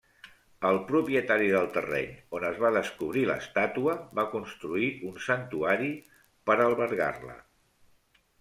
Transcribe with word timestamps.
El 0.69 0.77
propietari 0.85 1.49
del 1.55 1.67
terreny 1.75 2.07
on 2.37 2.45
es 2.47 2.57
va 2.63 2.71
descobrir 2.77 3.23
l'estàtua 3.31 3.95
va 4.21 4.27
construir 4.33 4.91
un 5.11 5.23
santuari 5.29 5.93
per 6.49 6.61
albergar-la. 6.69 7.39